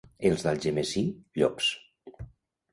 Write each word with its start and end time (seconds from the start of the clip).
Els 0.29 0.45
d'Algemesí, 0.45 1.05
llops. 1.43 1.71